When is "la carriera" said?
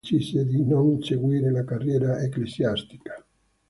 1.51-2.19